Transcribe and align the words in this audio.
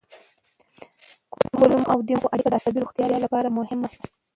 کولمو 1.53 1.89
او 1.91 1.97
دماغ 2.07 2.27
اړیکه 2.33 2.49
د 2.51 2.55
عصبي 2.59 2.79
روغتیا 2.83 3.05
لپاره 3.25 3.55
مهمه 3.57 3.87
ده. 3.91 3.99